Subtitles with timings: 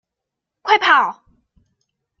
[0.63, 1.23] 快跑！